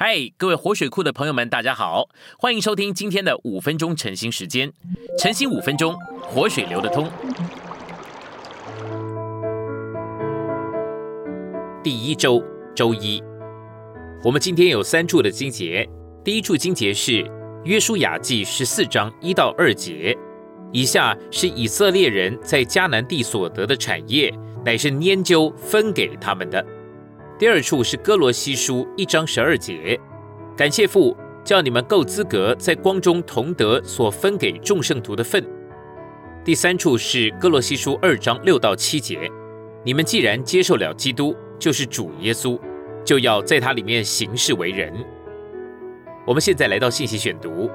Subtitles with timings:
[0.00, 2.08] 嗨，各位活水库的朋友们，大家好，
[2.38, 4.72] 欢迎收听今天的五分钟晨兴时间。
[5.18, 7.10] 晨兴五分钟，活水流得通。
[11.82, 12.40] 第一周
[12.76, 13.20] 周一，
[14.22, 15.84] 我们今天有三处的经节。
[16.22, 17.28] 第一处经节是
[17.64, 20.16] 约书亚记十四章一到二节，
[20.70, 24.32] 以下是以色列人在迦南地所得的产业，
[24.64, 26.64] 乃是拈阄分给他们的。
[27.38, 29.96] 第二处是哥罗西书一章十二节，
[30.56, 35.46] 感谢父叫你们够资格在光中同得所分给众圣徒的份。
[36.44, 39.30] 第三处是哥罗西书二章六到七节，
[39.84, 42.58] 你们既然接受了基督，就是主耶稣，
[43.04, 44.92] 就要在他里面行事为人。
[46.26, 47.70] 我们现在来到信息选读，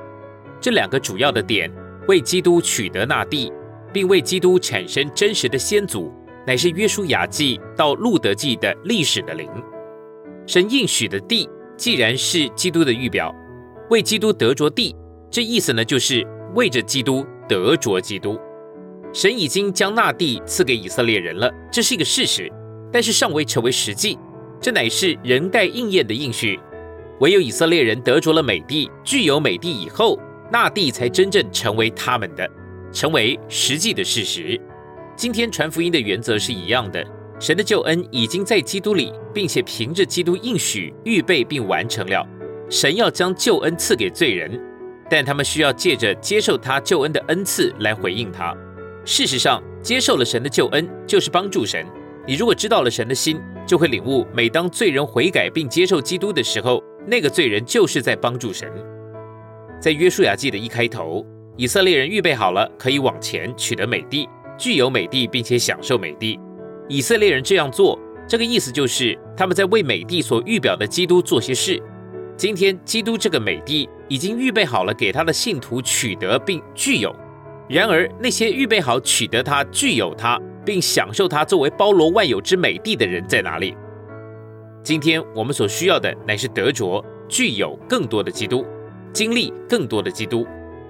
[0.59, 1.71] 这两个主要的点
[2.09, 3.49] 为基督取得那地，
[3.93, 6.13] 并为基督产生真实的先祖。
[6.45, 9.49] 乃是约书亚记到路德记的历史的灵，
[10.45, 13.33] 神应许的地，既然是基督的预表，
[13.89, 14.95] 为基督得着地，
[15.31, 18.37] 这意思呢，就是为着基督得着基督。
[19.13, 22.51] 神已经将那地赐给以色列人了，这是一个事实，
[22.91, 24.17] 但是尚未成为实际。
[24.59, 26.59] 这乃是人待应验的应许，
[27.19, 30.19] 唯有以色列人得着了美地，具有美地以后，
[30.51, 32.49] 那地才真正成为他们的，
[32.91, 34.59] 成为实际的事实。
[35.15, 37.05] 今天传福音的原则是一样的，
[37.39, 42.27] 神的救恩已经在基督里，并且凭着基督应许预备并完成了。
[42.67, 44.59] 神要将救恩赐给罪人，
[45.07, 48.55] 但他们需要借着接受他救恩的恩赐来回应他。
[49.05, 51.85] 事实上，接受了神的救恩就是帮助神。
[52.25, 58.67] 你如果知道了神的心，就会领悟，每当罪人悔改并接受基督的时候，那个罪人就是在帮助神。
[59.79, 61.23] 在约书亚记的一开头，
[61.55, 64.27] 以色列人预备好了，可以往前取得美地。
[64.57, 66.39] 具有美帝，并且享受美帝。
[66.87, 71.81] 以色列人这样做，这个意思就是他们在为美帝所预表的基督做些事。
[72.35, 77.15] 今天，基督这个美帝已经预备好了，给他的信徒取得并具有。
[77.69, 83.75] 然而，那些预备好取得他、具有他，并享受他作为包罗万有之美帝的人在哪里？
[84.83, 88.65] 今天我们所需要的乃是得着、具有更多的基督，
[89.13, 90.45] 经历更多的基督。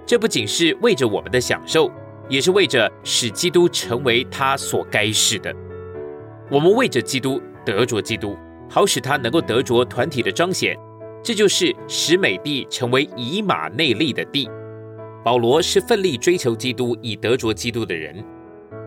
[0.05, 1.91] 这不仅是为着我们的享受。
[2.29, 5.53] 也是为着使基督成为他所该是的，
[6.49, 8.37] 我们为着基督得着基督，
[8.69, 10.77] 好使他能够得着团体的彰显。
[11.23, 14.49] 这就是使美地成为以马内利的地。
[15.23, 18.21] 保罗是奋力追求基督以得着基督的人，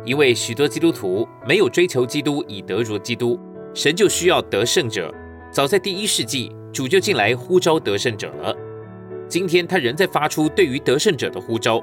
[0.05, 3.41] 因为许多基督徒没有追求基督以得着基督，
[3.73, 5.11] 神就需要得胜者。
[5.51, 8.55] 早在第一世纪，主就进来呼召得胜者了。
[9.29, 11.83] 今天他仍在发出对于得胜者的呼召。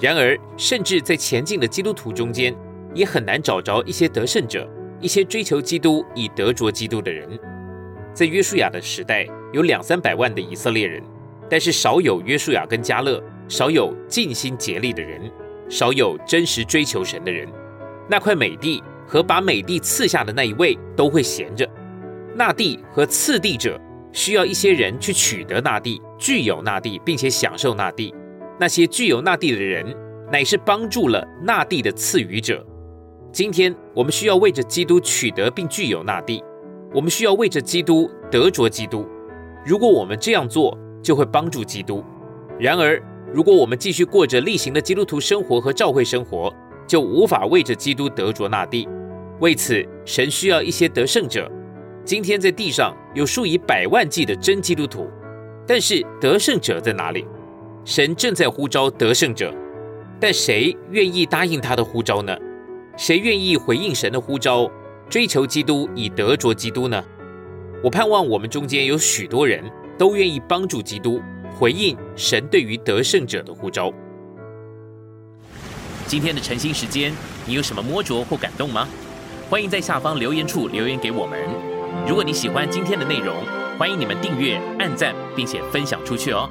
[0.00, 2.54] 然而，甚至在前进的基督徒中间，
[2.94, 4.68] 也很难找着一些得胜者，
[5.00, 7.28] 一些追求基督以得着基督的人。
[8.14, 11.02] 在约书亚的时代，有两三百万的以色列人，
[11.50, 15.30] 但是少有约书亚跟加勒，少有尽心竭力的人，
[15.68, 17.48] 少有真实追求神的人。
[18.08, 21.68] 那块美地和把美地赐下的那一位都会闲着。
[22.36, 23.80] 那地和赐地者
[24.12, 28.14] 需要一些人去取得那地，具有那地，并且享受那地。
[28.60, 29.94] 那些具有那地的人，
[30.32, 32.64] 乃是帮助了那地的赐予者。
[33.32, 36.42] 今天我们需要为着基督取得并具有那地，
[36.92, 39.06] 我们需要为着基督得着基督。
[39.64, 42.02] 如果我们这样做，就会帮助基督。
[42.58, 43.00] 然而，
[43.32, 46.52] 如果我们继续过着例行的基督徒生活和教会生活，
[46.86, 48.88] 就无法为着基督得着那地。
[49.40, 51.48] 为此，神需要一些得胜者。
[52.04, 55.06] 今天在地上有数以百万计的真基督徒，
[55.66, 57.26] 但是得胜者在哪里？
[57.88, 59.50] 神正在呼召得胜者，
[60.20, 62.36] 但谁愿意答应他的呼召呢？
[62.98, 64.70] 谁愿意回应神的呼召，
[65.08, 67.02] 追求基督以得着基督呢？
[67.82, 69.64] 我盼望我们中间有许多人
[69.96, 71.22] 都愿意帮助基督，
[71.58, 73.90] 回应神对于得胜者的呼召。
[76.06, 77.10] 今天的晨兴时间，
[77.46, 78.86] 你有什么摸着或感动吗？
[79.48, 81.40] 欢迎在下方留言处留言给我们。
[82.06, 83.34] 如果你喜欢今天的内容，
[83.78, 86.50] 欢迎你们订阅、按赞，并且分享出去哦。